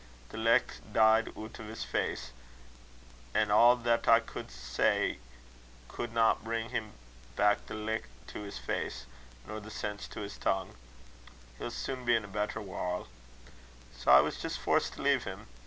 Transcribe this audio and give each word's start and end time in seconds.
The 0.29 0.37
licht 0.39 0.81
deed 0.93 1.31
oot 1.37 1.59
o' 1.59 1.63
his 1.63 1.83
face, 1.83 2.31
an' 3.35 3.51
a' 3.51 3.75
that 3.83 4.07
I 4.07 4.19
could 4.19 4.49
say 4.49 5.19
could 5.87 6.11
na' 6.11 6.33
bring 6.33 6.93
back 7.35 7.67
the 7.67 7.75
licht 7.75 8.07
to 8.29 8.41
his 8.41 8.57
face, 8.57 9.05
nor 9.45 9.59
the 9.59 9.69
sense 9.69 10.07
to 10.07 10.21
his 10.21 10.39
tongue. 10.39 10.73
He'll 11.59 11.69
sune 11.69 12.03
be 12.03 12.15
in 12.15 12.25
a 12.25 12.27
better 12.27 12.59
warl'. 12.59 13.09
Sae 13.95 14.09
I 14.09 14.21
was 14.21 14.39
jist 14.41 14.57
forced 14.57 14.93
to 14.93 15.03
leave 15.03 15.25
him. 15.25 15.45